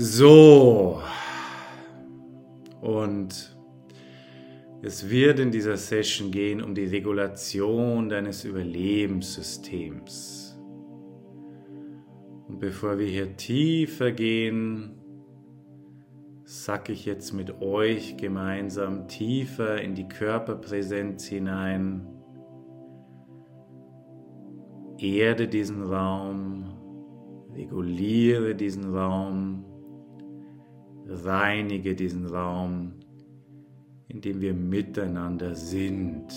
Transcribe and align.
So. 0.00 1.02
Und 2.80 3.58
es 4.80 5.10
wird 5.10 5.40
in 5.40 5.50
dieser 5.50 5.76
Session 5.76 6.30
gehen 6.30 6.62
um 6.62 6.72
die 6.72 6.84
Regulation 6.84 8.08
deines 8.08 8.44
Überlebenssystems. 8.44 10.56
Und 12.46 12.60
bevor 12.60 13.00
wir 13.00 13.08
hier 13.08 13.36
tiefer 13.36 14.12
gehen, 14.12 15.00
sacke 16.44 16.92
ich 16.92 17.04
jetzt 17.04 17.32
mit 17.32 17.60
euch 17.60 18.16
gemeinsam 18.16 19.08
tiefer 19.08 19.82
in 19.82 19.96
die 19.96 20.06
Körperpräsenz 20.06 21.26
hinein. 21.26 22.06
Erde 25.00 25.48
diesen 25.48 25.82
Raum, 25.82 26.66
reguliere 27.52 28.54
diesen 28.54 28.94
Raum, 28.94 29.64
reinige 31.08 31.94
diesen 31.94 32.26
Raum, 32.26 32.92
in 34.08 34.20
dem 34.20 34.40
wir 34.40 34.54
miteinander 34.54 35.54
sind. 35.54 36.32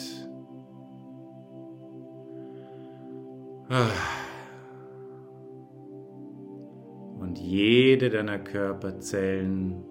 Und 7.19 7.37
jede 7.39 8.09
deiner 8.09 8.39
Körperzellen 8.39 9.83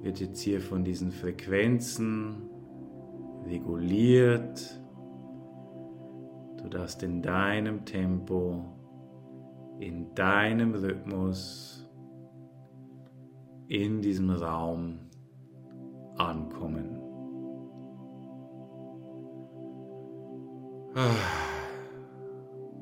wird 0.00 0.20
jetzt 0.20 0.40
hier 0.40 0.60
von 0.60 0.84
diesen 0.84 1.12
Frequenzen 1.12 2.48
reguliert. 3.46 4.80
Du 6.62 6.68
darfst 6.68 7.02
in 7.02 7.22
deinem 7.22 7.84
Tempo, 7.84 8.64
in 9.78 10.14
deinem 10.14 10.74
Rhythmus, 10.74 11.81
in 13.72 14.02
diesem 14.02 14.28
Raum 14.28 14.98
ankommen. 16.18 17.00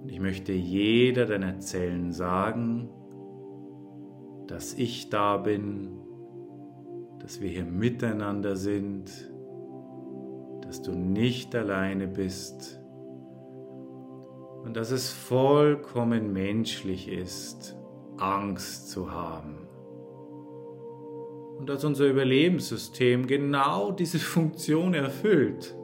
Ich 0.08 0.18
möchte 0.18 0.52
jeder 0.52 1.26
deiner 1.26 1.60
Zellen 1.60 2.10
sagen, 2.10 2.90
dass 4.48 4.74
ich 4.74 5.10
da 5.10 5.36
bin, 5.36 5.92
dass 7.20 7.40
wir 7.40 7.50
hier 7.50 7.64
miteinander 7.64 8.56
sind, 8.56 9.30
dass 10.62 10.82
du 10.82 10.90
nicht 10.90 11.54
alleine 11.54 12.08
bist 12.08 12.80
und 14.64 14.76
dass 14.76 14.90
es 14.90 15.12
vollkommen 15.12 16.32
menschlich 16.32 17.06
ist, 17.06 17.76
Angst 18.16 18.90
zu 18.90 19.12
haben. 19.12 19.69
Und 21.60 21.68
dass 21.68 21.84
unser 21.84 22.06
Überlebenssystem 22.06 23.26
genau 23.26 23.92
diese 23.92 24.18
Funktion 24.34 24.94
erfüllt. 24.94 25.76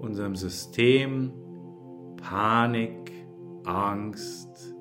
Unserem 0.00 0.36
System 0.36 1.32
Panik, 2.18 3.10
Angst, 3.64 4.74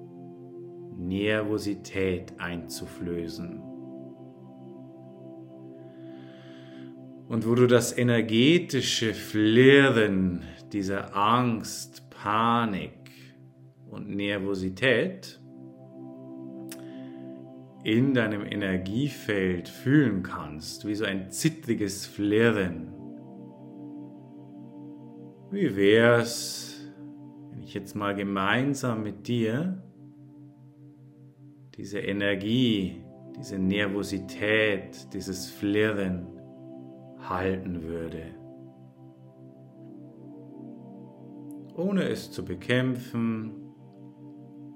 Nervosität 0.98 2.34
einzuflößen. 2.40 3.62
Und 7.30 7.48
wo 7.48 7.56
du 7.56 7.68
das 7.68 7.98
energetische 7.98 9.14
Flirren 9.14 10.44
dieser 10.74 11.16
Angst, 11.16 12.10
Panik 12.10 12.92
und 13.90 14.10
Nervosität 14.10 15.40
in 17.88 18.14
deinem 18.14 18.44
Energiefeld 18.46 19.70
fühlen 19.70 20.22
kannst, 20.22 20.86
wie 20.86 20.94
so 20.94 21.06
ein 21.06 21.32
zittriges 21.32 22.06
Flirren. 22.06 22.92
Wie 25.52 25.74
wär's, 25.78 26.86
wenn 27.50 27.64
ich 27.64 27.74
jetzt 27.74 27.96
mal 27.96 28.14
gemeinsam 28.14 29.04
mit 29.04 29.30
dir 29.30 29.82
diese 31.78 32.00
Energie, 32.00 33.06
diese 33.40 33.58
Nervosität, 33.58 35.14
dieses 35.14 35.50
Flirren 35.50 36.28
halten 37.20 37.84
würde. 37.84 38.36
Ohne 41.74 42.10
es 42.10 42.32
zu 42.32 42.44
bekämpfen, 42.44 43.54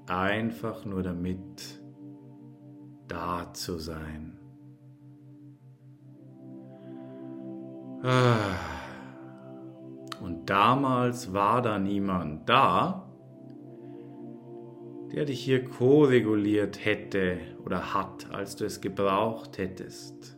einfach 0.08 0.86
nur 0.86 1.04
damit 1.04 1.81
da 3.12 3.54
zu 3.54 3.78
sein. 3.78 4.38
Ah. 8.04 8.56
Und 10.22 10.50
damals 10.50 11.34
war 11.34 11.62
da 11.62 11.78
niemand 11.78 12.48
da, 12.48 13.12
der 15.12 15.26
dich 15.26 15.44
hier 15.44 15.66
ko-reguliert 15.66 16.86
hätte 16.86 17.38
oder 17.66 17.94
hat, 17.94 18.32
als 18.32 18.56
du 18.56 18.66
es 18.66 18.80
gebraucht 18.80 19.58
hättest. 19.58 20.38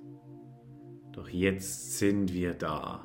Doch 1.12 1.30
jetzt 1.30 2.00
sind 2.00 2.34
wir 2.34 2.56
da. 2.56 3.02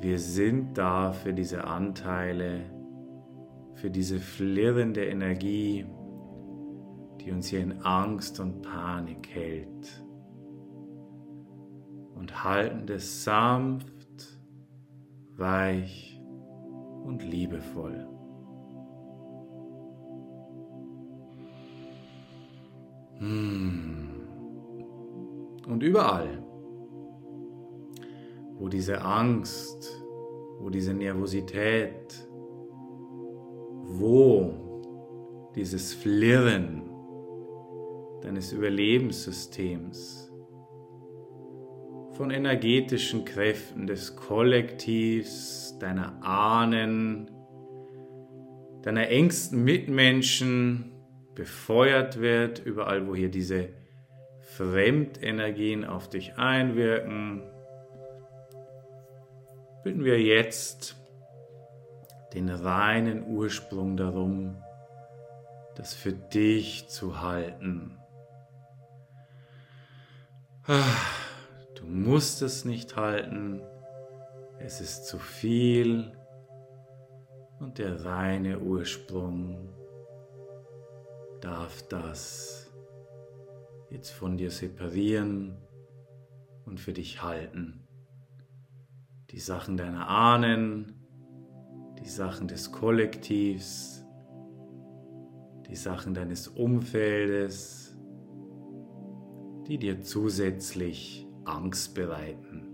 Wir 0.00 0.18
sind 0.18 0.76
da 0.76 1.12
für 1.12 1.32
diese 1.32 1.64
Anteile, 1.64 2.60
für 3.74 3.90
diese 3.90 4.18
flirrende 4.18 5.06
Energie, 5.06 5.86
die 7.30 7.36
uns 7.36 7.46
hier 7.46 7.60
in 7.60 7.80
Angst 7.82 8.40
und 8.40 8.60
Panik 8.62 9.28
hält. 9.28 10.04
Und 12.16 12.42
halten 12.42 12.88
es 12.92 13.22
sanft, 13.22 14.36
weich 15.36 16.20
und 17.04 17.22
liebevoll. 17.22 18.08
Hmm. 23.18 24.08
Und 25.68 25.82
überall, 25.84 26.42
wo 28.58 28.68
diese 28.68 29.02
Angst, 29.02 30.02
wo 30.58 30.68
diese 30.68 30.92
Nervosität, 30.92 32.28
wo 33.84 35.52
dieses 35.54 35.94
Flirren 35.94 36.89
deines 38.22 38.52
Überlebenssystems 38.52 40.30
von 42.12 42.30
energetischen 42.30 43.24
Kräften 43.24 43.86
des 43.86 44.16
Kollektivs, 44.16 45.78
deiner 45.78 46.22
Ahnen, 46.22 47.30
deiner 48.82 49.08
engsten 49.08 49.64
Mitmenschen 49.64 50.92
befeuert 51.34 52.20
wird, 52.20 52.58
überall 52.58 53.06
wo 53.06 53.14
hier 53.14 53.30
diese 53.30 53.70
Fremdenergien 54.40 55.84
auf 55.84 56.10
dich 56.10 56.36
einwirken, 56.36 57.42
bitten 59.82 60.04
wir 60.04 60.20
jetzt 60.20 60.96
den 62.34 62.48
reinen 62.48 63.26
Ursprung 63.26 63.96
darum, 63.96 64.62
das 65.76 65.94
für 65.94 66.12
dich 66.12 66.88
zu 66.88 67.22
halten. 67.22 67.99
Du 70.66 71.86
musst 71.86 72.42
es 72.42 72.64
nicht 72.64 72.96
halten, 72.96 73.62
es 74.58 74.80
ist 74.80 75.06
zu 75.06 75.18
viel 75.18 76.12
und 77.60 77.78
der 77.78 78.04
reine 78.04 78.60
Ursprung 78.60 79.72
darf 81.40 81.82
das 81.88 82.70
jetzt 83.88 84.10
von 84.10 84.36
dir 84.36 84.50
separieren 84.50 85.56
und 86.66 86.78
für 86.78 86.92
dich 86.92 87.22
halten. 87.22 87.86
Die 89.30 89.40
Sachen 89.40 89.78
deiner 89.78 90.08
Ahnen, 90.08 90.94
die 92.00 92.08
Sachen 92.08 92.48
des 92.48 92.70
Kollektivs, 92.70 94.04
die 95.68 95.76
Sachen 95.76 96.12
deines 96.14 96.48
Umfeldes, 96.48 97.89
die 99.70 99.78
dir 99.78 100.02
zusätzlich 100.02 101.28
Angst 101.44 101.94
bereiten. 101.94 102.66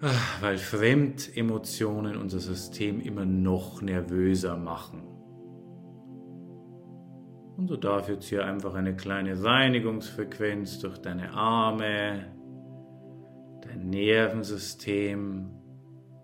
Ah, 0.00 0.12
weil 0.40 0.58
Fremdemotionen 0.58 2.16
unser 2.16 2.38
System 2.38 3.00
immer 3.00 3.24
noch 3.24 3.82
nervöser 3.82 4.56
machen. 4.56 5.02
Und 7.56 7.66
so 7.66 7.76
darf 7.76 8.08
jetzt 8.08 8.28
hier 8.28 8.44
einfach 8.44 8.74
eine 8.74 8.94
kleine 8.94 9.42
Reinigungsfrequenz 9.42 10.78
durch 10.78 10.98
deine 10.98 11.32
Arme, 11.32 12.26
dein 13.62 13.90
Nervensystem, 13.90 15.50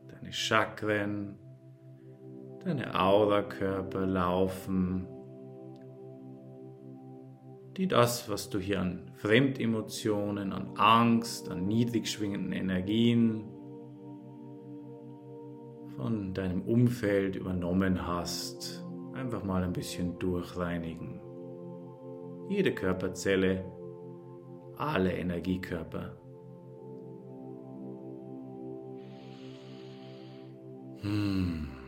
deine 0.07 0.33
Chakren, 0.33 1.37
deine 2.65 3.01
Aurakörper 3.01 4.07
laufen, 4.07 5.09
die 7.77 7.87
das, 7.87 8.29
was 8.29 8.51
du 8.51 8.59
hier 8.59 8.81
an 8.81 9.11
Fremdemotionen, 9.17 10.53
an 10.53 10.77
Angst, 10.77 11.51
an 11.51 11.67
niedrig 11.67 12.11
schwingenden 12.11 12.53
Energien 12.53 13.45
von 15.97 16.35
deinem 16.35 16.63
Umfeld 16.63 17.37
übernommen 17.37 18.07
hast, 18.07 18.85
einfach 19.15 19.45
mal 19.45 19.63
ein 19.63 19.73
bisschen 19.73 20.19
durchreinigen. 20.19 21.21
Jede 22.49 22.75
Körperzelle, 22.75 23.65
alle 24.77 25.13
Energiekörper. 25.13 26.17
Hm. 31.01 31.82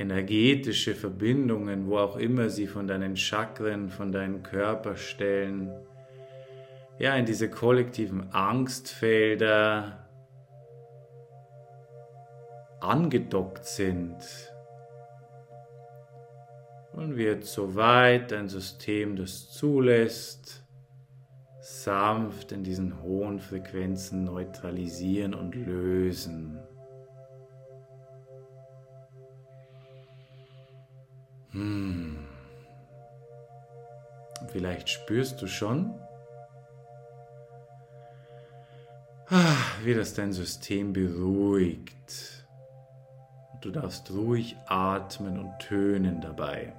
Energetische 0.00 0.94
Verbindungen, 0.94 1.86
wo 1.86 1.98
auch 1.98 2.16
immer 2.16 2.48
sie 2.48 2.66
von 2.66 2.88
deinen 2.88 3.18
Chakren, 3.18 3.90
von 3.90 4.10
deinen 4.10 4.42
Körperstellen, 4.42 5.70
ja, 6.98 7.14
in 7.16 7.26
diese 7.26 7.50
kollektiven 7.50 8.32
Angstfelder 8.32 10.08
angedockt 12.80 13.66
sind. 13.66 14.16
Und 16.94 17.18
wird 17.18 17.44
soweit 17.44 18.32
dein 18.32 18.48
System 18.48 19.16
das 19.16 19.50
zulässt, 19.50 20.64
sanft 21.60 22.52
in 22.52 22.64
diesen 22.64 23.02
hohen 23.02 23.38
Frequenzen 23.38 24.24
neutralisieren 24.24 25.34
und 25.34 25.54
lösen. 25.54 26.58
Hm. 31.52 32.18
Vielleicht 34.48 34.88
spürst 34.88 35.40
du 35.42 35.46
schon, 35.46 35.94
ah, 39.28 39.56
wie 39.82 39.94
das 39.94 40.14
dein 40.14 40.32
System 40.32 40.92
beruhigt. 40.92 42.46
Du 43.60 43.70
darfst 43.70 44.10
ruhig 44.10 44.56
atmen 44.66 45.38
und 45.38 45.58
tönen 45.58 46.20
dabei. 46.20 46.72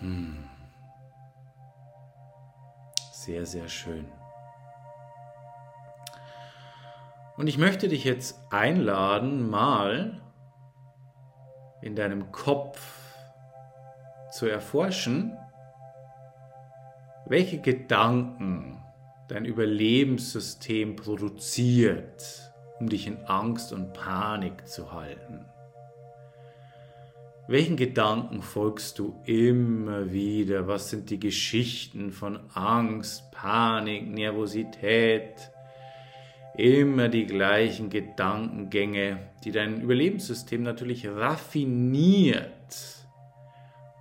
Hm. 0.00 0.44
Sehr, 3.12 3.46
sehr 3.46 3.68
schön. 3.68 4.06
Und 7.36 7.48
ich 7.48 7.58
möchte 7.58 7.88
dich 7.88 8.04
jetzt 8.04 8.40
einladen, 8.50 9.48
mal 9.48 10.20
in 11.80 11.96
deinem 11.96 12.32
Kopf 12.32 12.80
zu 14.32 14.46
erforschen, 14.46 15.36
welche 17.26 17.58
Gedanken 17.58 18.82
dein 19.28 19.44
Überlebenssystem 19.44 20.96
produziert, 20.96 22.52
um 22.78 22.88
dich 22.88 23.06
in 23.06 23.24
Angst 23.24 23.72
und 23.72 23.92
Panik 23.92 24.68
zu 24.68 24.92
halten. 24.92 25.46
Welchen 27.48 27.76
Gedanken 27.76 28.42
folgst 28.42 28.98
du 28.98 29.20
immer 29.24 30.12
wieder? 30.12 30.66
Was 30.66 30.90
sind 30.90 31.10
die 31.10 31.20
Geschichten 31.20 32.10
von 32.10 32.40
Angst, 32.54 33.30
Panik, 33.30 34.08
Nervosität? 34.08 35.52
Immer 36.56 37.08
die 37.08 37.26
gleichen 37.26 37.90
Gedankengänge, 37.90 39.18
die 39.44 39.52
dein 39.52 39.80
Überlebenssystem 39.80 40.62
natürlich 40.62 41.06
raffiniert 41.06 42.46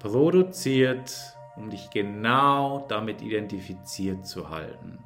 produziert, 0.05 1.35
um 1.55 1.71
dich 1.71 1.89
genau 1.89 2.85
damit 2.87 3.23
identifiziert 3.23 4.27
zu 4.27 4.51
halten. 4.51 4.99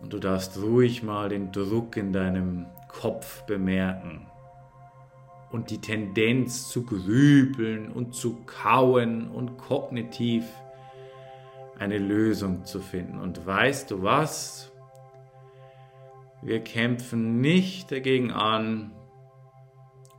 Und 0.00 0.14
du 0.14 0.18
darfst 0.18 0.56
ruhig 0.56 1.02
mal 1.02 1.28
den 1.28 1.52
Druck 1.52 1.98
in 1.98 2.12
deinem 2.12 2.66
Kopf 2.88 3.42
bemerken 3.42 4.26
und 5.50 5.70
die 5.70 5.80
Tendenz 5.80 6.70
zu 6.70 6.84
grübeln 6.84 7.92
und 7.92 8.14
zu 8.14 8.44
kauen 8.46 9.28
und 9.30 9.58
kognitiv 9.58 10.44
eine 11.78 11.98
Lösung 11.98 12.64
zu 12.64 12.80
finden. 12.80 13.18
Und 13.20 13.44
weißt 13.44 13.90
du 13.90 14.02
was? 14.02 14.72
Wir 16.44 16.60
kämpfen 16.60 17.40
nicht 17.40 17.90
dagegen 17.90 18.30
an, 18.30 18.92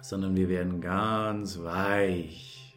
sondern 0.02 0.36
wir 0.36 0.50
werden 0.50 0.82
ganz 0.82 1.62
weich 1.62 2.76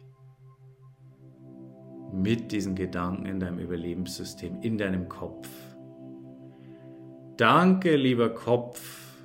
mit 2.13 2.51
diesen 2.51 2.75
Gedanken 2.75 3.25
in 3.25 3.39
deinem 3.39 3.57
Überlebenssystem, 3.57 4.61
in 4.61 4.77
deinem 4.77 5.09
Kopf. 5.09 5.49
Danke, 7.37 7.95
lieber 7.95 8.29
Kopf, 8.29 9.17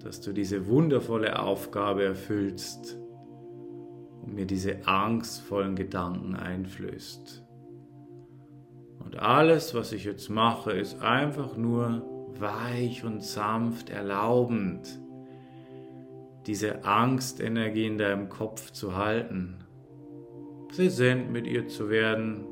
dass 0.00 0.20
du 0.20 0.34
diese 0.34 0.66
wundervolle 0.66 1.38
Aufgabe 1.38 2.04
erfüllst 2.04 2.98
und 4.20 4.34
mir 4.34 4.44
diese 4.44 4.86
angstvollen 4.86 5.74
Gedanken 5.74 6.36
einflößt. 6.36 7.46
Und 8.98 9.18
alles, 9.18 9.74
was 9.74 9.92
ich 9.92 10.04
jetzt 10.04 10.28
mache, 10.28 10.72
ist 10.72 11.00
einfach 11.00 11.56
nur 11.56 12.19
weich 12.38 13.04
und 13.04 13.22
sanft 13.22 13.90
erlaubend, 13.90 15.00
diese 16.46 16.84
Angstenergie 16.84 17.86
in 17.86 17.98
deinem 17.98 18.28
Kopf 18.28 18.70
zu 18.70 18.96
halten, 18.96 19.56
präsent 20.68 21.30
mit 21.30 21.46
ihr 21.46 21.68
zu 21.68 21.90
werden, 21.90 22.44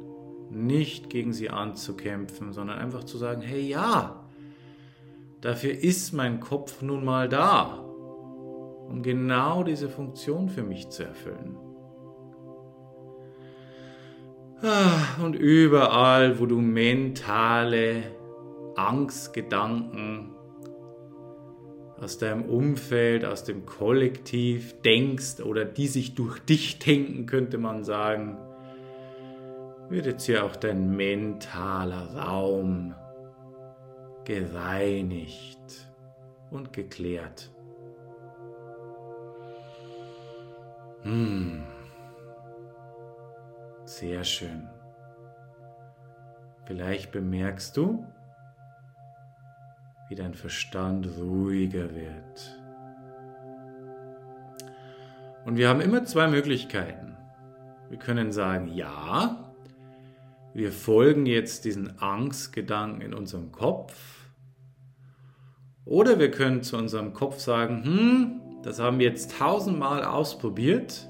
nicht 0.50 1.10
gegen 1.10 1.32
sie 1.32 1.50
anzukämpfen, 1.50 2.52
sondern 2.52 2.78
einfach 2.78 3.04
zu 3.04 3.18
sagen, 3.18 3.42
hey 3.42 3.60
ja, 3.60 4.28
Dafür 5.40 5.70
ist 5.70 6.12
mein 6.12 6.40
Kopf 6.40 6.82
nun 6.82 7.04
mal 7.04 7.28
da, 7.28 7.78
um 8.88 9.02
genau 9.02 9.62
diese 9.62 9.88
Funktion 9.88 10.48
für 10.48 10.64
mich 10.64 10.88
zu 10.88 11.04
erfüllen. 11.04 11.56
Ah, 14.60 15.22
und 15.22 15.36
überall, 15.36 16.40
wo 16.40 16.46
du 16.46 16.60
mentale 16.60 18.02
Angstgedanken 18.78 20.34
aus 22.00 22.18
deinem 22.18 22.44
Umfeld, 22.44 23.24
aus 23.24 23.44
dem 23.44 23.66
Kollektiv 23.66 24.80
denkst 24.82 25.40
oder 25.40 25.64
die 25.64 25.88
sich 25.88 26.14
durch 26.14 26.38
dich 26.38 26.78
denken, 26.78 27.26
könnte 27.26 27.58
man 27.58 27.82
sagen, 27.82 28.38
wird 29.88 30.06
jetzt 30.06 30.26
hier 30.26 30.44
auch 30.44 30.54
dein 30.54 30.94
mentaler 30.96 32.14
Raum 32.14 32.94
gereinigt 34.24 35.88
und 36.50 36.72
geklärt. 36.72 37.50
Hm. 41.02 41.64
Sehr 43.84 44.22
schön. 44.22 44.68
Vielleicht 46.66 47.10
bemerkst 47.10 47.76
du, 47.76 48.04
wie 50.08 50.14
dein 50.14 50.34
Verstand 50.34 51.08
ruhiger 51.18 51.94
wird. 51.94 52.58
Und 55.44 55.56
wir 55.56 55.68
haben 55.68 55.80
immer 55.80 56.04
zwei 56.04 56.28
Möglichkeiten. 56.28 57.16
Wir 57.88 57.98
können 57.98 58.32
sagen, 58.32 58.68
ja, 58.68 59.54
wir 60.54 60.72
folgen 60.72 61.26
jetzt 61.26 61.64
diesen 61.64 61.98
Angstgedanken 62.00 63.00
in 63.00 63.14
unserem 63.14 63.52
Kopf 63.52 63.94
oder 65.84 66.18
wir 66.18 66.30
können 66.30 66.62
zu 66.62 66.76
unserem 66.76 67.14
Kopf 67.14 67.38
sagen, 67.38 67.84
hm, 67.84 68.40
das 68.62 68.78
haben 68.78 68.98
wir 68.98 69.06
jetzt 69.06 69.38
tausendmal 69.38 70.04
ausprobiert 70.04 71.08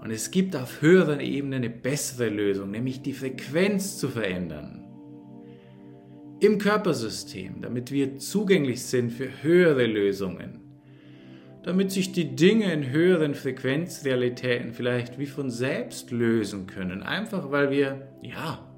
und 0.00 0.10
es 0.10 0.30
gibt 0.30 0.54
auf 0.54 0.82
höherer 0.82 1.20
Ebene 1.20 1.56
eine 1.56 1.70
bessere 1.70 2.28
Lösung, 2.28 2.70
nämlich 2.70 3.02
die 3.02 3.14
Frequenz 3.14 3.98
zu 3.98 4.08
verändern. 4.08 4.83
Im 6.40 6.58
Körpersystem, 6.58 7.62
damit 7.62 7.90
wir 7.90 8.18
zugänglich 8.18 8.82
sind 8.82 9.10
für 9.10 9.42
höhere 9.42 9.86
Lösungen. 9.86 10.60
Damit 11.62 11.92
sich 11.92 12.12
die 12.12 12.36
Dinge 12.36 12.72
in 12.72 12.90
höheren 12.90 13.34
Frequenzrealitäten 13.34 14.74
vielleicht 14.74 15.18
wie 15.18 15.26
von 15.26 15.50
selbst 15.50 16.10
lösen 16.10 16.66
können. 16.66 17.02
Einfach 17.02 17.50
weil 17.50 17.70
wir, 17.70 18.08
ja, 18.20 18.70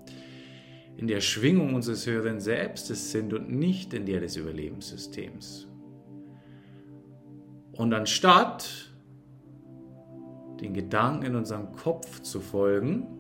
in 0.96 1.08
der 1.08 1.20
Schwingung 1.20 1.75
unseres 1.75 2.06
höheren 2.06 2.40
Selbstes 2.40 3.10
sind 3.10 3.34
und 3.34 3.50
nicht 3.50 3.92
in 3.92 4.06
der 4.06 4.20
des 4.20 4.36
Überlebenssystems. 4.36 5.68
Und 7.72 7.92
anstatt 7.92 8.92
den 10.60 10.72
Gedanken 10.72 11.26
in 11.26 11.36
unserem 11.36 11.72
Kopf 11.72 12.20
zu 12.20 12.40
folgen, 12.40 13.15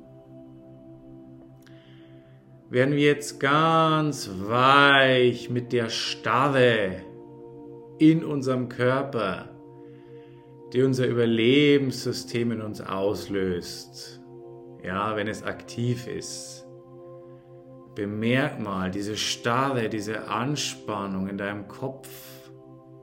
werden 2.68 2.94
wir 2.94 3.04
jetzt 3.04 3.38
ganz 3.38 4.30
weich 4.42 5.50
mit 5.50 5.72
der 5.72 5.88
Starre 5.88 6.96
in 7.98 8.24
unserem 8.24 8.68
Körper, 8.68 9.50
die 10.72 10.82
unser 10.82 11.06
Überlebenssystem 11.06 12.52
in 12.52 12.60
uns 12.60 12.80
auslöst. 12.80 14.20
Ja, 14.82 15.16
wenn 15.16 15.28
es 15.28 15.42
aktiv 15.42 16.06
ist. 16.06 16.66
Bemerk 17.94 18.60
mal 18.60 18.90
diese 18.90 19.16
Starre, 19.16 19.88
diese 19.88 20.28
Anspannung 20.28 21.28
in 21.28 21.38
deinem 21.38 21.66
Kopf, 21.66 22.08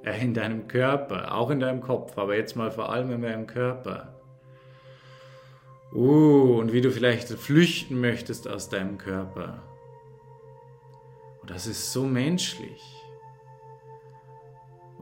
äh, 0.03 0.21
in 0.23 0.33
deinem 0.33 0.67
Körper, 0.67 1.35
auch 1.35 1.49
in 1.49 1.59
deinem 1.59 1.81
Kopf, 1.81 2.17
aber 2.17 2.35
jetzt 2.35 2.55
mal 2.55 2.69
vor 2.69 2.91
allem 2.91 3.11
in 3.11 3.21
deinem 3.21 3.47
Körper. 3.47 4.12
Uh, 5.93 6.57
und 6.59 6.73
wie 6.73 6.81
du 6.81 6.91
vielleicht 6.91 7.29
flüchten 7.29 8.01
möchtest 8.01 8.47
aus 8.47 8.69
deinem 8.69 8.97
Körper. 8.97 9.61
Und 11.41 11.49
das 11.51 11.67
ist 11.67 11.91
so 11.91 12.03
menschlich. 12.03 12.81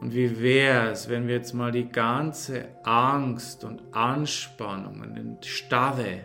Und 0.01 0.13
wie 0.15 0.41
wäre 0.41 0.89
es, 0.89 1.07
wenn 1.07 1.27
wir 1.27 1.35
jetzt 1.35 1.53
mal 1.53 1.71
die 1.71 1.87
ganze 1.87 2.69
Angst 2.83 3.63
und 3.63 3.83
Anspannung 3.93 5.01
und 5.01 5.45
Starre 5.45 6.21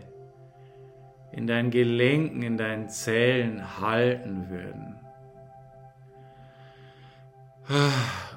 in 1.32 1.46
deinen 1.46 1.70
Gelenken, 1.70 2.42
in 2.42 2.56
deinen 2.56 2.88
Zellen 2.88 3.78
halten 3.78 4.48
würden? 4.48 5.05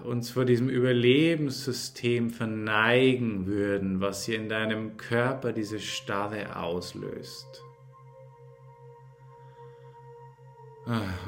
Uns 0.04 0.32
vor 0.32 0.46
diesem 0.46 0.70
Überlebenssystem 0.70 2.32
verneigen 2.32 3.46
würden, 3.46 4.02
was 4.02 4.26
hier 4.26 4.38
in 4.38 4.50
deinem 4.50 4.98
Körper 4.98 5.54
diese 5.54 5.80
Starre 5.80 6.56
auslöst. 6.56 7.64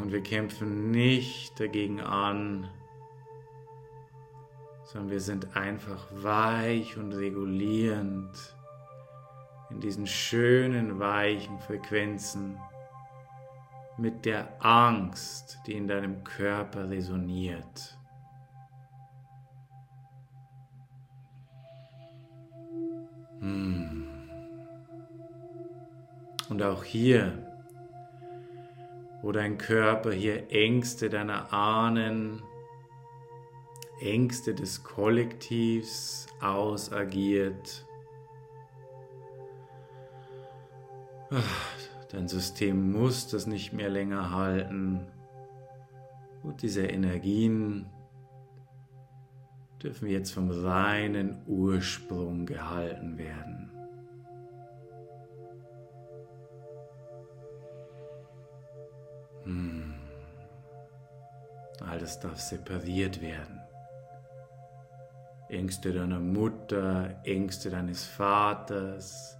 Und 0.01 0.11
wir 0.11 0.21
kämpfen 0.21 0.89
nicht 0.89 1.59
dagegen 1.59 2.01
an, 2.01 2.67
sondern 4.85 5.11
wir 5.11 5.21
sind 5.21 5.55
einfach 5.55 6.07
weich 6.11 6.97
und 6.97 7.13
regulierend 7.13 8.55
in 9.69 9.79
diesen 9.79 10.07
schönen, 10.07 10.99
weichen 10.99 11.59
Frequenzen 11.59 12.57
mit 14.01 14.25
der 14.25 14.47
Angst, 14.59 15.59
die 15.67 15.73
in 15.73 15.87
deinem 15.87 16.23
Körper 16.23 16.89
resoniert. 16.89 17.97
Hm. 23.39 24.07
Und 26.49 26.63
auch 26.63 26.83
hier, 26.83 27.47
wo 29.21 29.31
dein 29.31 29.59
Körper 29.59 30.11
hier 30.11 30.51
Ängste 30.51 31.09
deiner 31.09 31.53
Ahnen, 31.53 32.41
Ängste 33.99 34.55
des 34.55 34.83
Kollektivs 34.83 36.25
ausagiert, 36.41 37.85
Dein 42.11 42.27
System 42.27 42.91
muss 42.91 43.29
das 43.29 43.47
nicht 43.47 43.71
mehr 43.71 43.89
länger 43.89 44.31
halten. 44.31 45.07
Und 46.43 46.61
diese 46.61 46.85
Energien 46.85 47.85
dürfen 49.81 50.09
jetzt 50.09 50.31
vom 50.31 50.51
reinen 50.51 51.41
Ursprung 51.47 52.45
gehalten 52.45 53.17
werden. 53.17 53.71
Hm. 59.43 59.93
All 61.79 61.97
das 61.97 62.19
darf 62.19 62.39
separiert 62.39 63.21
werden. 63.21 63.59
Ängste 65.47 65.93
deiner 65.93 66.19
Mutter, 66.19 67.21
Ängste 67.23 67.69
deines 67.69 68.05
Vaters, 68.05 69.37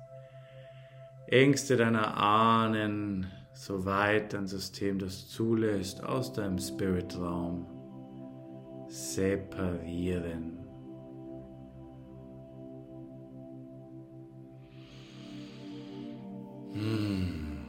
Ängste 1.32 1.78
deiner 1.78 2.18
Ahnen, 2.18 3.26
soweit 3.54 4.34
dein 4.34 4.48
System 4.48 5.00
das 5.00 5.30
zulässt, 5.30 6.04
aus 6.04 6.34
deinem 6.34 6.60
Spiritraum 6.60 7.66
separieren. 8.90 10.58
Hm. 16.74 17.60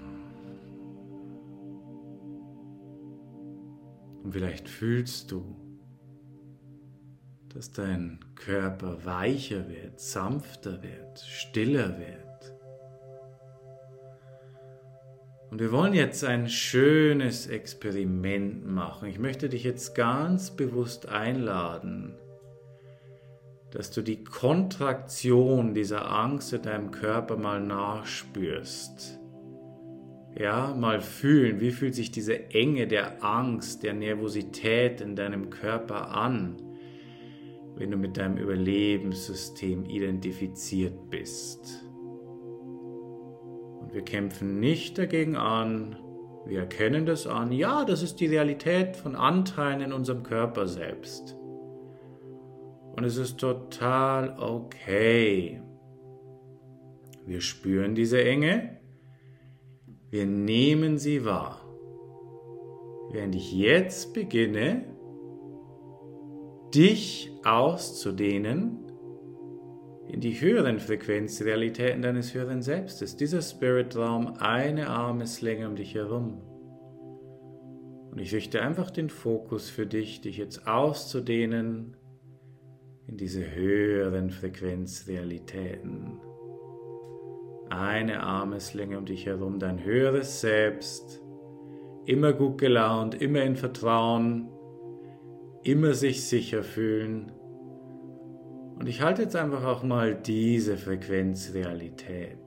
Und 4.25 4.33
vielleicht 4.33 4.69
fühlst 4.69 5.31
du, 5.31 5.57
dass 7.55 7.71
dein 7.71 8.19
Körper 8.35 9.05
weicher 9.05 9.69
wird, 9.69 10.01
sanfter 10.01 10.83
wird, 10.83 11.21
stiller 11.21 11.97
wird. 12.01 12.22
Und 15.53 15.61
wir 15.61 15.71
wollen 15.71 15.93
jetzt 15.93 16.25
ein 16.25 16.49
schönes 16.49 17.47
Experiment 17.47 18.67
machen. 18.67 19.07
Ich 19.07 19.19
möchte 19.19 19.51
dich 19.51 19.65
jetzt 19.65 19.95
ganz 19.95 20.51
bewusst 20.51 21.11
einladen, 21.11 22.15
dass 23.71 23.91
du 23.91 24.01
die 24.01 24.25
Kontraktion 24.25 25.75
dieser 25.75 26.11
Angst 26.11 26.55
in 26.55 26.63
deinem 26.63 26.91
Körper 26.91 27.37
mal 27.37 27.61
nachspürst. 27.61 29.21
Ja, 30.39 30.75
mal 30.75 31.03
fühlen, 31.03 31.61
wie 31.61 31.71
fühlt 31.71 31.97
sich 31.97 32.11
diese 32.11 32.49
Enge 32.49 32.87
der 32.87 33.23
Angst, 33.23 33.83
der 33.83 33.93
Nervosität 33.93 35.03
in 35.03 35.17
deinem 35.17 35.51
Körper 35.51 36.13
an, 36.13 36.57
wenn 37.77 37.91
du 37.91 37.99
mit 37.99 38.17
deinem 38.17 38.39
Überlebenssystem 38.39 39.85
identifiziert 39.85 41.11
bist. 41.11 41.85
Wir 43.93 44.03
kämpfen 44.03 44.59
nicht 44.59 44.97
dagegen 44.97 45.37
an. 45.37 45.97
Wir 46.47 46.61
erkennen 46.61 47.05
das 47.05 47.27
an. 47.27 47.53
Ja, 47.53 47.85
das 47.85 48.03
ist 48.03 48.21
die 48.21 48.27
Realität 48.27 48.97
von 48.97 49.15
Anteilen 49.15 49.83
in 49.83 49.93
unserem 49.93 50.23
Körper 50.23 50.67
selbst. 50.67 51.37
Und 52.97 53.05
es 53.05 53.17
ist 53.17 53.39
total 53.39 54.37
okay. 54.39 55.61
Wir 57.27 57.41
spüren 57.41 57.95
diese 57.95 58.23
Enge. 58.25 58.79
Wir 60.11 60.27
nehmen 60.27 60.99
sie 60.99 61.25
wahr. 61.25 61.61
Während 63.11 63.35
ich 63.35 63.53
jetzt 63.53 64.15
beginne, 64.15 64.85
dich 66.75 67.31
auszudehnen 67.45 68.82
in 70.09 70.21
die 70.21 70.41
höheren 70.41 70.79
Frequenzrealitäten 70.79 72.03
deines 72.03 72.35
höheren 72.35 72.63
Selbstes. 72.63 73.17
Dieser 73.17 73.43
Spiritraum 73.43 74.35
eine 74.39 74.89
Armeslänge 74.89 75.69
um 75.69 75.77
dich 75.77 75.95
herum. 75.95 76.43
Und 78.11 78.19
ich 78.19 78.35
richte 78.35 78.61
einfach 78.61 78.91
den 78.91 79.09
Fokus 79.09 79.71
für 79.71 79.87
dich, 79.87 80.21
dich 80.21 80.37
jetzt 80.37 80.67
auszudehnen 80.67 81.97
in 83.07 83.17
diese 83.17 83.55
höheren 83.55 84.31
Frequenzrealitäten. 84.31 86.21
Eine 87.71 88.23
Armeslänge 88.23 88.99
um 88.99 89.07
dich 89.07 89.25
herum, 89.25 89.59
dein 89.59 89.83
höheres 89.83 90.43
Selbst, 90.43 91.23
immer 92.05 92.35
gut 92.35 92.59
gelaunt, 92.59 93.15
immer 93.15 93.43
in 93.43 93.57
Vertrauen, 93.57 94.51
immer 95.63 95.95
sich 95.95 96.25
sicher 96.27 96.63
fühlen 96.63 97.33
und 98.79 98.89
ich 98.89 99.03
halte 99.03 99.23
jetzt 99.23 99.37
einfach 99.37 99.65
auch 99.65 99.83
mal 99.83 100.15
diese 100.15 100.77
Frequenzrealität. 100.77 102.39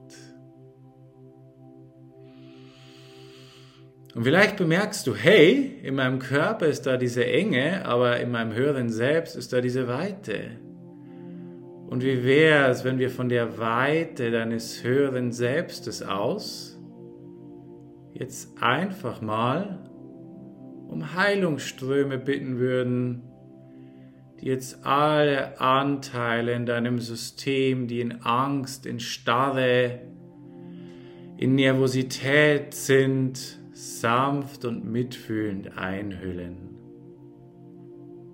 Und 4.14 4.24
vielleicht 4.24 4.56
bemerkst 4.56 5.06
du, 5.06 5.14
hey, 5.14 5.78
in 5.82 5.94
meinem 5.94 6.18
Körper 6.18 6.66
ist 6.66 6.86
da 6.86 6.96
diese 6.96 7.26
Enge, 7.26 7.84
aber 7.84 8.18
in 8.18 8.30
meinem 8.30 8.54
höheren 8.54 8.88
Selbst 8.88 9.36
ist 9.36 9.52
da 9.52 9.60
diese 9.60 9.88
Weite. 9.88 10.52
Und 11.86 12.02
wie 12.02 12.24
wäre 12.24 12.70
es, 12.70 12.82
wenn 12.82 12.98
wir 12.98 13.10
von 13.10 13.28
der 13.28 13.58
Weite 13.58 14.30
deines 14.30 14.82
höheren 14.82 15.32
Selbstes 15.32 16.02
aus 16.02 16.80
jetzt 18.14 18.60
einfach 18.60 19.20
mal 19.20 19.86
um 20.88 21.14
Heilungsströme 21.14 22.18
bitten 22.18 22.58
würden, 22.58 23.22
die 24.40 24.46
jetzt 24.46 24.84
alle 24.84 25.60
Anteile 25.60 26.52
in 26.52 26.66
deinem 26.66 26.98
System, 26.98 27.86
die 27.86 28.00
in 28.00 28.20
Angst, 28.22 28.86
in 28.86 29.00
Starre, 29.00 30.00
in 31.38 31.54
Nervosität 31.54 32.74
sind, 32.74 33.58
sanft 33.72 34.64
und 34.64 34.90
mitfühlend 34.90 35.76
einhüllen. 35.76 36.66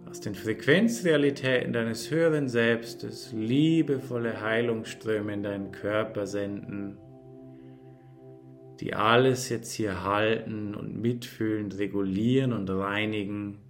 Aus 0.09 0.21
den 0.21 0.35
Frequenzrealitäten 0.35 1.73
deines 1.73 2.11
höheren 2.11 2.49
Selbstes 2.49 3.33
liebevolle 3.33 4.41
Heilungsströme 4.41 5.33
in 5.33 5.43
deinen 5.43 5.73
Körper 5.73 6.27
senden, 6.27 6.99
die 8.81 8.95
alles 8.95 9.49
jetzt 9.49 9.73
hier 9.73 10.05
halten 10.05 10.75
und 10.75 11.01
mitfühlen, 11.01 11.73
regulieren 11.73 12.53
und 12.53 12.69
reinigen, 12.69 13.62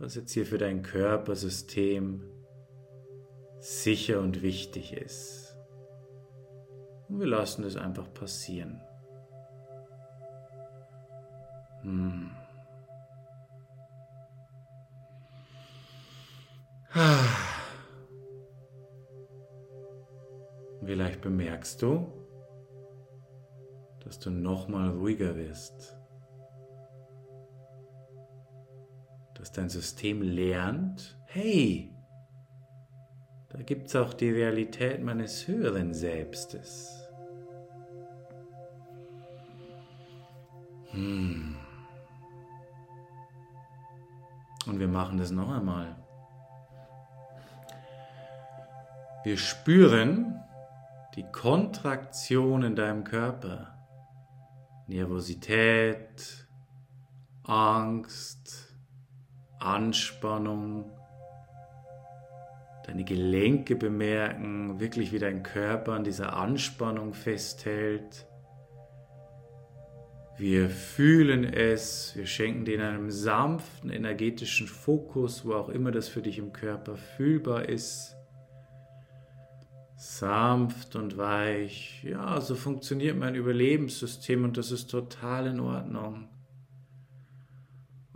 was 0.00 0.14
jetzt 0.14 0.32
hier 0.32 0.46
für 0.46 0.56
dein 0.56 0.82
Körpersystem 0.82 2.22
sicher 3.58 4.20
und 4.20 4.40
wichtig 4.40 4.94
ist. 4.94 5.54
Und 7.08 7.20
wir 7.20 7.26
lassen 7.26 7.64
es 7.64 7.76
einfach 7.76 8.12
passieren. 8.14 8.80
Hm. 11.82 12.30
Vielleicht 20.82 21.20
bemerkst 21.20 21.82
du, 21.82 22.10
dass 24.02 24.18
du 24.18 24.30
nochmal 24.30 24.88
ruhiger 24.90 25.36
wirst. 25.36 25.99
Dass 29.40 29.52
dein 29.52 29.70
System 29.70 30.20
lernt, 30.20 31.18
hey, 31.24 31.90
da 33.48 33.62
gibt 33.62 33.88
es 33.88 33.96
auch 33.96 34.12
die 34.12 34.30
Realität 34.30 35.02
meines 35.02 35.48
höheren 35.48 35.94
Selbstes. 35.94 37.08
Hm. 40.90 41.56
Und 44.66 44.78
wir 44.78 44.88
machen 44.88 45.16
das 45.16 45.30
noch 45.30 45.50
einmal. 45.50 45.96
Wir 49.24 49.38
spüren 49.38 50.38
die 51.16 51.24
Kontraktion 51.32 52.62
in 52.62 52.76
deinem 52.76 53.04
Körper. 53.04 53.74
Nervosität, 54.86 56.46
Angst, 57.44 58.69
Anspannung, 59.60 60.90
deine 62.86 63.04
Gelenke 63.04 63.76
bemerken, 63.76 64.80
wirklich 64.80 65.12
wie 65.12 65.18
dein 65.18 65.42
Körper 65.42 65.92
an 65.92 66.04
dieser 66.04 66.34
Anspannung 66.34 67.14
festhält. 67.14 68.26
Wir 70.36 70.70
fühlen 70.70 71.44
es, 71.44 72.16
wir 72.16 72.26
schenken 72.26 72.64
dir 72.64 72.82
einem 72.82 73.10
sanften 73.10 73.90
energetischen 73.90 74.66
Fokus, 74.66 75.44
wo 75.44 75.52
auch 75.52 75.68
immer 75.68 75.90
das 75.90 76.08
für 76.08 76.22
dich 76.22 76.38
im 76.38 76.52
Körper 76.52 76.96
fühlbar 76.96 77.68
ist. 77.68 78.16
Sanft 79.96 80.96
und 80.96 81.18
weich. 81.18 82.02
Ja, 82.02 82.40
so 82.40 82.54
funktioniert 82.54 83.18
mein 83.18 83.34
Überlebenssystem 83.34 84.44
und 84.44 84.56
das 84.56 84.72
ist 84.72 84.90
total 84.90 85.48
in 85.48 85.60
Ordnung. 85.60 86.30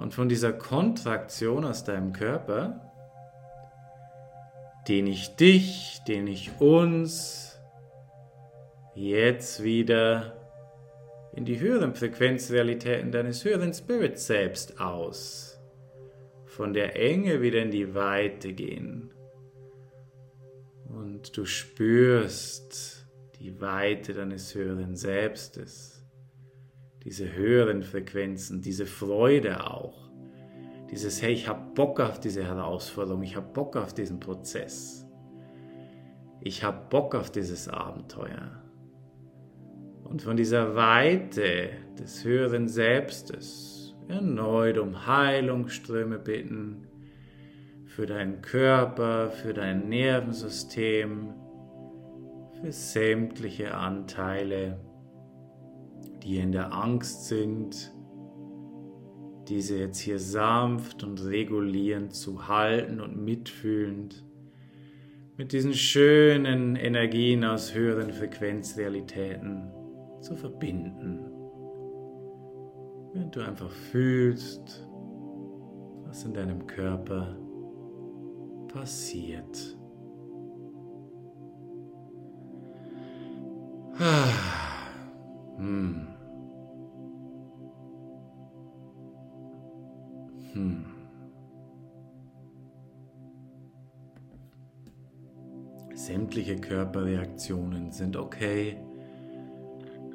Und 0.04 0.12
von 0.12 0.28
dieser 0.28 0.52
Kontraktion 0.52 1.64
aus 1.64 1.82
deinem 1.82 2.12
Körper 2.12 2.84
den 4.86 5.06
ich 5.06 5.34
dich, 5.36 6.02
den 6.06 6.26
ich 6.26 6.60
uns 6.60 7.58
jetzt 8.94 9.62
wieder 9.62 10.36
in 11.32 11.46
die 11.46 11.58
höheren 11.58 11.94
Frequenzrealitäten 11.94 13.12
deines 13.12 13.46
höheren 13.46 13.72
Spirits 13.72 14.26
selbst 14.26 14.78
aus. 14.78 15.58
Von 16.44 16.74
der 16.74 17.00
Enge 17.00 17.40
wieder 17.40 17.62
in 17.62 17.70
die 17.70 17.94
Weite 17.94 18.52
gehen. 18.52 19.10
Und 20.86 21.34
du 21.34 21.46
spürst 21.46 23.06
die 23.40 23.58
Weite 23.58 24.12
deines 24.12 24.54
höheren 24.54 24.96
Selbstes. 24.96 25.93
Diese 27.04 27.34
höheren 27.34 27.82
Frequenzen, 27.82 28.62
diese 28.62 28.86
Freude 28.86 29.70
auch 29.70 30.04
dieses, 30.90 31.22
hey, 31.22 31.32
ich 31.32 31.48
habe 31.48 31.74
Bock 31.74 31.98
auf 31.98 32.20
diese 32.20 32.44
Herausforderung, 32.44 33.22
ich 33.22 33.36
habe 33.36 33.52
Bock 33.52 33.76
auf 33.76 33.94
diesen 33.94 34.20
Prozess. 34.20 35.06
Ich 36.40 36.62
habe 36.62 36.86
Bock 36.88 37.14
auf 37.14 37.30
dieses 37.30 37.68
Abenteuer. 37.68 38.62
Und 40.04 40.22
von 40.22 40.36
dieser 40.36 40.76
Weite 40.76 41.70
des 41.98 42.24
höheren 42.24 42.68
Selbstes 42.68 43.94
erneut 44.08 44.78
um 44.78 45.06
Heilungsströme 45.06 46.18
bitten 46.18 46.86
für 47.86 48.06
deinen 48.06 48.42
Körper, 48.42 49.30
für 49.30 49.54
dein 49.54 49.88
Nervensystem, 49.88 51.32
für 52.60 52.70
sämtliche 52.70 53.74
Anteile, 53.74 54.78
die 56.24 56.38
in 56.38 56.52
der 56.52 56.72
Angst 56.72 57.26
sind, 57.26 57.92
diese 59.48 59.78
jetzt 59.78 59.98
hier 59.98 60.18
sanft 60.18 61.04
und 61.04 61.22
regulierend 61.24 62.14
zu 62.14 62.48
halten 62.48 63.00
und 63.00 63.22
mitfühlend 63.22 64.24
mit 65.36 65.52
diesen 65.52 65.74
schönen 65.74 66.76
Energien 66.76 67.44
aus 67.44 67.74
höheren 67.74 68.12
Frequenzrealitäten 68.12 69.70
zu 70.20 70.34
verbinden. 70.36 71.20
Wenn 73.12 73.30
du 73.30 73.40
einfach 73.40 73.70
fühlst, 73.70 74.88
was 76.06 76.24
in 76.24 76.34
deinem 76.34 76.66
Körper 76.66 77.36
passiert. 78.68 79.76
Ah. 83.98 84.63
Hm. 85.64 86.06
Hm. 90.52 90.84
Sämtliche 95.94 96.56
Körperreaktionen 96.56 97.92
sind 97.92 98.18
okay. 98.18 98.76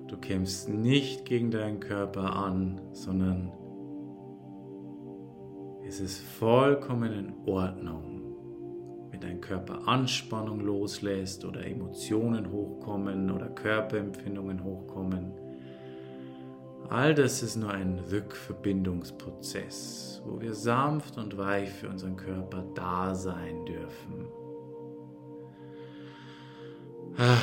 Du 0.08 0.18
kämpfst 0.18 0.70
nicht 0.70 1.26
gegen 1.26 1.50
deinen 1.50 1.80
Körper 1.80 2.36
an, 2.36 2.80
sondern 2.92 3.52
es 5.88 6.00
ist 6.00 6.20
vollkommen 6.20 7.12
in 7.12 7.34
Ordnung, 7.48 8.19
wenn 9.20 9.30
dein 9.30 9.42
Körper 9.42 9.88
Anspannung 9.88 10.62
loslässt 10.62 11.46
oder 11.46 11.66
Emotionen 11.66 12.52
hochkommen 12.52 13.32
oder 13.32 13.50
Körperempfindungen 13.50 14.64
hochkommen. 14.64 15.34
All 16.90 17.14
das 17.14 17.44
ist 17.44 17.58
nur 17.58 17.72
ein 17.72 18.00
Rückverbindungsprozess, 18.12 20.24
wo 20.26 20.40
wir 20.42 20.54
sanft 20.54 21.18
und 21.18 21.38
weich 21.38 21.70
für 21.70 21.90
unseren 21.90 22.16
Körper 22.16 22.64
da 22.74 23.14
sein 23.14 23.66
dürfen. 23.66 24.26
Ah, 27.18 27.36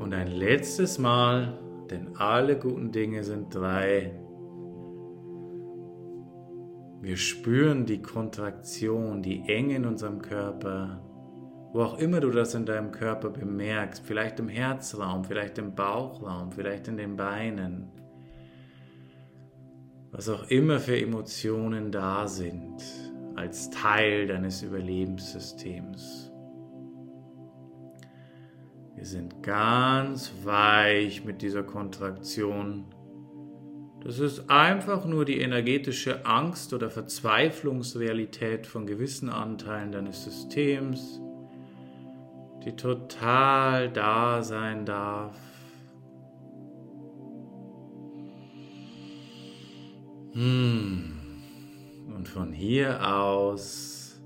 und 0.00 0.14
ein 0.14 0.28
letztes 0.28 0.98
Mal, 0.98 1.58
denn 1.90 2.16
alle 2.16 2.58
guten 2.58 2.92
Dinge 2.92 3.24
sind 3.24 3.54
drei. 3.54 4.18
Wir 7.02 7.18
spüren 7.18 7.84
die 7.84 8.00
Kontraktion, 8.00 9.20
die 9.22 9.42
Enge 9.46 9.76
in 9.76 9.84
unserem 9.84 10.22
Körper, 10.22 11.02
wo 11.74 11.82
auch 11.82 11.98
immer 11.98 12.20
du 12.20 12.30
das 12.30 12.54
in 12.54 12.64
deinem 12.64 12.90
Körper 12.90 13.28
bemerkst, 13.28 14.02
vielleicht 14.06 14.40
im 14.40 14.48
Herzraum, 14.48 15.24
vielleicht 15.24 15.58
im 15.58 15.74
Bauchraum, 15.74 16.50
vielleicht 16.50 16.88
in 16.88 16.96
den 16.96 17.16
Beinen 17.16 17.90
was 20.16 20.28
auch 20.28 20.48
immer 20.48 20.78
für 20.78 20.96
Emotionen 20.96 21.90
da 21.90 22.28
sind, 22.28 22.80
als 23.34 23.68
Teil 23.70 24.28
deines 24.28 24.62
Überlebenssystems. 24.62 26.30
Wir 28.94 29.04
sind 29.04 29.42
ganz 29.42 30.32
weich 30.44 31.24
mit 31.24 31.42
dieser 31.42 31.64
Kontraktion. 31.64 32.84
Das 34.04 34.20
ist 34.20 34.48
einfach 34.48 35.04
nur 35.04 35.24
die 35.24 35.40
energetische 35.40 36.24
Angst 36.24 36.72
oder 36.72 36.90
Verzweiflungsrealität 36.90 38.68
von 38.68 38.86
gewissen 38.86 39.30
Anteilen 39.30 39.90
deines 39.90 40.22
Systems, 40.22 41.20
die 42.64 42.76
total 42.76 43.90
da 43.90 44.42
sein 44.42 44.84
darf 44.86 45.36
Hm. 50.34 51.12
Und 52.14 52.28
von 52.28 52.52
hier 52.52 53.00
aus 53.08 54.20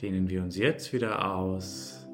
dehnen 0.00 0.28
wir 0.28 0.42
uns 0.42 0.56
jetzt 0.56 0.92
wieder 0.92 1.34
aus 1.34 2.06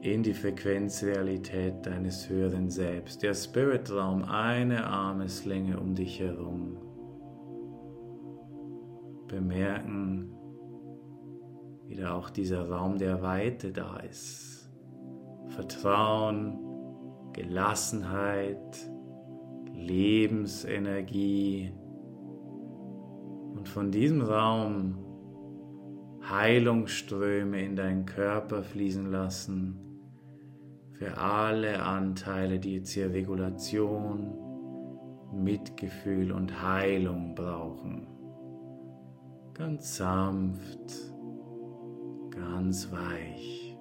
in 0.00 0.24
die 0.24 0.34
Frequenzrealität 0.34 1.86
deines 1.86 2.28
höheren 2.28 2.70
Selbst. 2.70 3.22
Der 3.22 3.34
Spiritraum 3.34 4.24
eine 4.24 4.84
Armeslänge 4.84 5.78
um 5.78 5.94
dich 5.94 6.18
herum. 6.18 6.76
Bemerken, 9.28 10.34
wie 11.92 11.96
da 11.96 12.14
auch 12.14 12.30
dieser 12.30 12.70
Raum 12.70 12.96
der 12.96 13.20
Weite 13.20 13.70
da 13.70 13.98
ist. 13.98 14.70
Vertrauen 15.48 16.58
Gelassenheit, 17.34 18.90
Lebensenergie 19.74 21.70
und 23.54 23.68
von 23.68 23.90
diesem 23.90 24.22
Raum 24.22 24.96
Heilungsströme 26.22 27.60
in 27.62 27.76
deinen 27.76 28.06
Körper 28.06 28.62
fließen 28.62 29.10
lassen 29.10 29.78
für 30.92 31.18
alle 31.18 31.82
Anteile, 31.82 32.58
die 32.58 32.76
jetzt 32.76 32.92
hier 32.92 33.12
Regulation, 33.12 34.32
Mitgefühl 35.30 36.32
und 36.32 36.62
Heilung 36.62 37.34
brauchen. 37.34 38.06
Ganz 39.52 39.96
sanft, 39.96 41.11
ganz 42.42 42.90
weich. 42.90 43.76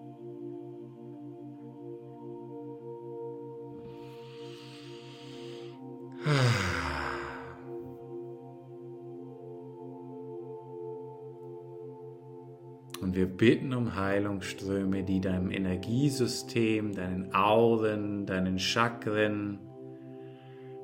Und 13.02 13.16
wir 13.16 13.26
bitten 13.26 13.74
um 13.74 13.96
Heilungsströme, 13.96 15.04
die 15.04 15.20
deinem 15.20 15.50
Energiesystem, 15.50 16.94
deinen 16.94 17.34
Auren, 17.34 18.28
deinen 18.28 18.60
Chakren, 18.60 19.60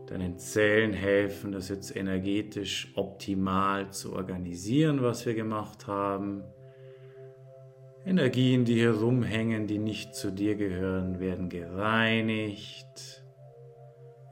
deinen 0.07 0.37
Zellen 0.39 0.93
helfen, 0.93 1.51
das 1.51 1.69
jetzt 1.69 1.95
energetisch 1.95 2.91
optimal 2.95 3.91
zu 3.91 4.13
organisieren, 4.13 5.03
was 5.03 5.25
wir 5.25 5.35
gemacht 5.35 5.85
haben. 5.85 6.43
Energien, 8.07 8.63
die 8.63 8.75
hier 8.75 8.95
rumhängen, 8.95 9.67
die 9.67 9.79
nicht 9.79 10.15
zu 10.15 10.31
dir 10.31 10.55
gehören, 10.55 11.19
werden 11.19 11.49
gereinigt, 11.49 13.23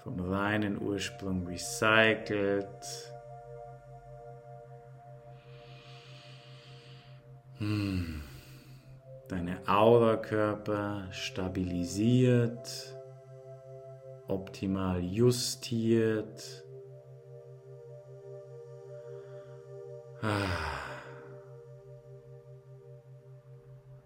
vom 0.02 0.20
reinen 0.20 0.82
Ursprung 0.82 1.46
recycelt. 1.46 3.14
Hm. 7.58 8.24
Deine 9.28 9.58
Aurakörper 9.68 11.08
stabilisiert 11.12 12.96
optimal 14.28 15.02
justiert. 15.04 16.64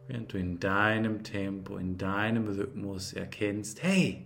Während 0.10 0.34
du 0.34 0.40
in 0.40 0.60
deinem 0.60 1.22
Tempo, 1.22 1.78
in 1.78 1.96
deinem 1.96 2.48
Rhythmus 2.48 3.14
erkennst, 3.14 3.84
hey, 3.84 4.26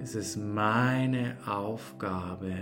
es 0.00 0.14
ist 0.14 0.36
meine 0.36 1.36
Aufgabe, 1.44 2.54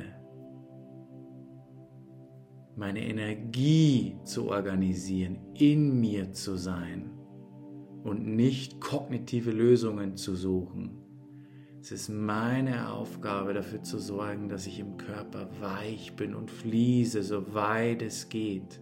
meine 2.76 3.06
Energie 3.06 4.16
zu 4.24 4.48
organisieren, 4.48 5.38
in 5.52 6.00
mir 6.00 6.32
zu 6.32 6.56
sein 6.56 7.10
und 8.04 8.26
nicht 8.26 8.80
kognitive 8.80 9.50
Lösungen 9.50 10.16
zu 10.16 10.36
suchen. 10.36 10.96
Es 11.78 11.92
ist 11.92 12.08
meine 12.08 12.90
Aufgabe 12.90 13.52
dafür 13.52 13.82
zu 13.82 13.98
sorgen, 13.98 14.48
dass 14.48 14.66
ich 14.66 14.78
im 14.78 14.96
Körper 14.96 15.50
weich 15.60 16.16
bin 16.16 16.34
und 16.34 16.50
fließe, 16.50 17.22
so 17.22 17.52
weit 17.52 18.00
es 18.00 18.30
geht. 18.30 18.80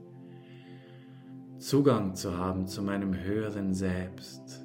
Zugang 1.68 2.14
zu 2.14 2.38
haben 2.38 2.66
zu 2.66 2.83
meinem 2.83 3.14
höheren 3.14 3.74
Selbst. 3.74 4.64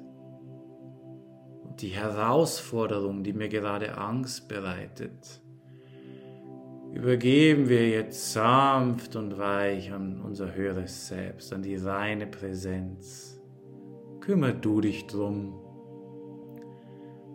Und 1.62 1.82
die 1.82 1.88
Herausforderung, 1.88 3.22
die 3.22 3.32
mir 3.32 3.48
gerade 3.48 3.98
Angst 3.98 4.48
bereitet, 4.48 5.42
übergeben 6.94 7.68
wir 7.68 7.88
jetzt 7.88 8.32
sanft 8.32 9.16
und 9.16 9.38
weich 9.38 9.92
an 9.92 10.20
unser 10.20 10.54
höheres 10.54 11.08
Selbst, 11.08 11.52
an 11.52 11.62
die 11.62 11.76
reine 11.76 12.26
Präsenz. 12.26 13.38
Kümmer 14.20 14.52
du 14.52 14.80
dich 14.80 15.06
drum 15.06 15.60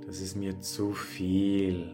das 0.10 0.22
ist 0.22 0.36
mir 0.36 0.60
zu 0.60 0.92
viel. 0.94 1.86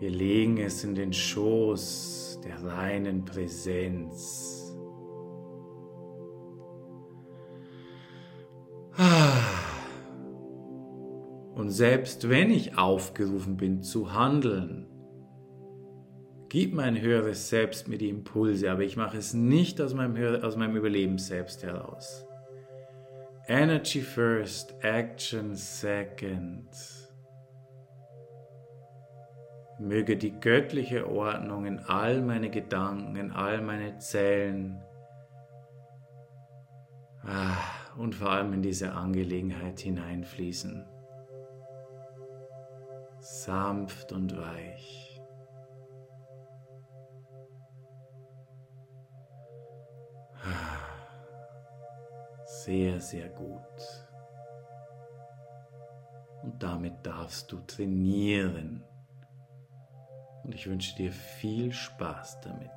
Wir 0.00 0.10
legen 0.10 0.58
es 0.58 0.82
in 0.82 0.96
den 0.96 1.12
Schoß 1.12 2.40
der 2.42 2.64
reinen 2.64 3.24
Präsenz. 3.24 4.59
Und 11.60 11.68
selbst 11.68 12.30
wenn 12.30 12.50
ich 12.50 12.78
aufgerufen 12.78 13.58
bin 13.58 13.82
zu 13.82 14.14
handeln, 14.14 14.86
gibt 16.48 16.72
mein 16.72 16.98
höheres 16.98 17.50
Selbst 17.50 17.86
mir 17.86 17.98
die 17.98 18.08
Impulse, 18.08 18.70
aber 18.70 18.80
ich 18.80 18.96
mache 18.96 19.18
es 19.18 19.34
nicht 19.34 19.78
aus 19.78 19.92
meinem, 19.92 20.42
aus 20.42 20.56
meinem 20.56 20.74
Überlebensselbst 20.74 21.62
heraus. 21.62 22.26
Energy 23.46 24.00
first, 24.00 24.74
action 24.80 25.54
second. 25.54 26.70
Möge 29.78 30.16
die 30.16 30.40
göttliche 30.40 31.10
Ordnung 31.10 31.66
in 31.66 31.78
all 31.80 32.22
meine 32.22 32.48
Gedanken, 32.48 33.16
in 33.16 33.32
all 33.32 33.60
meine 33.60 33.98
Zellen 33.98 34.80
ah, 37.22 37.58
und 37.98 38.14
vor 38.14 38.30
allem 38.30 38.54
in 38.54 38.62
diese 38.62 38.92
Angelegenheit 38.92 39.80
hineinfließen. 39.80 40.86
Sanft 43.32 44.10
und 44.10 44.36
weich. 44.36 45.22
Sehr, 52.44 53.00
sehr 53.00 53.28
gut. 53.28 54.04
Und 56.42 56.60
damit 56.60 57.06
darfst 57.06 57.52
du 57.52 57.60
trainieren. 57.60 58.82
Und 60.42 60.52
ich 60.52 60.66
wünsche 60.66 60.96
dir 60.96 61.12
viel 61.12 61.72
Spaß 61.72 62.40
damit. 62.40 62.70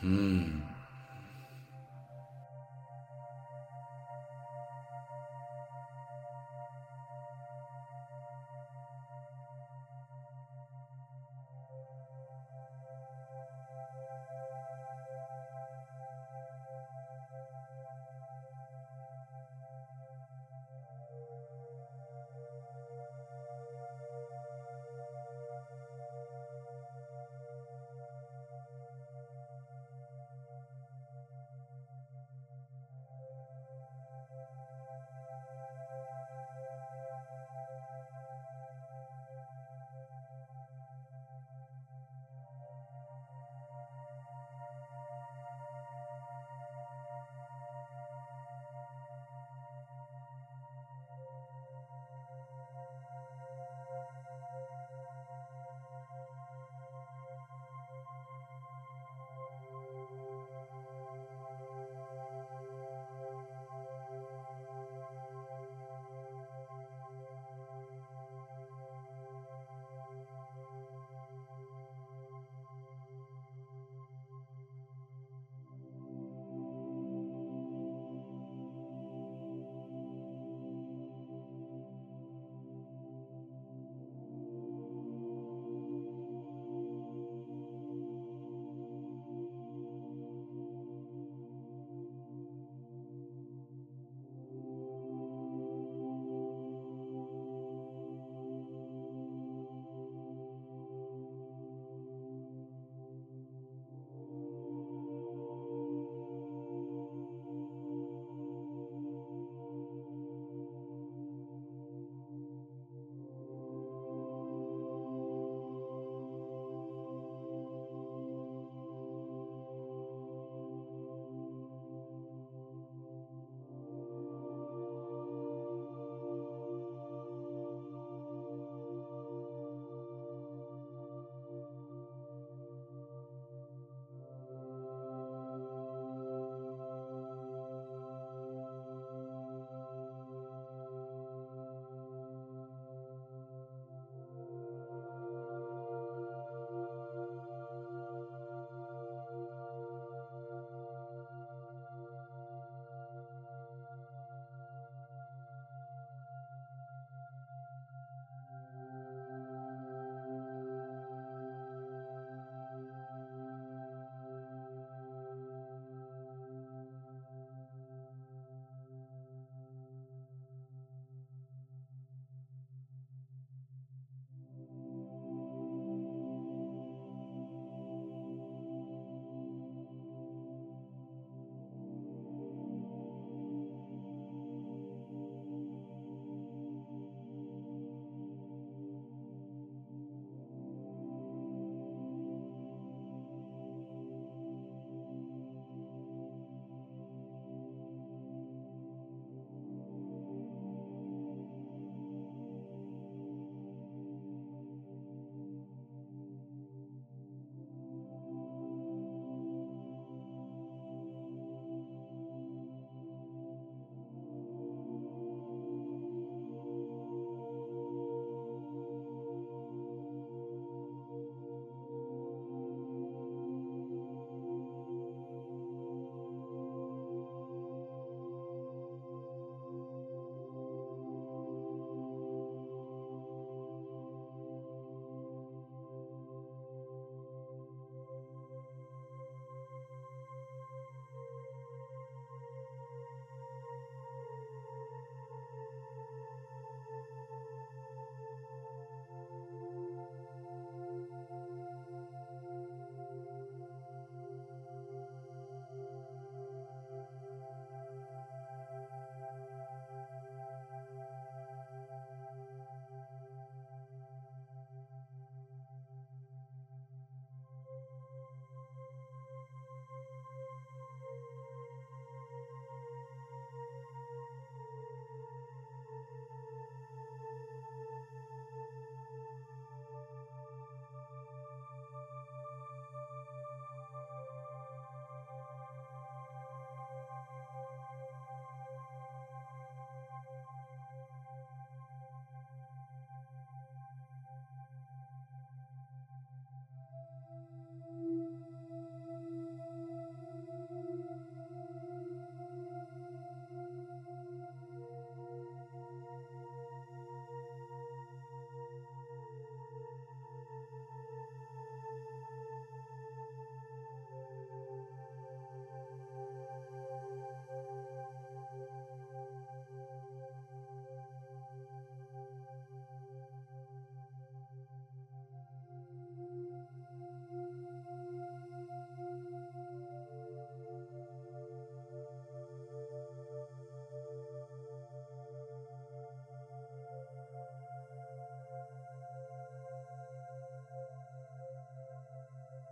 Hmm. 0.00 0.62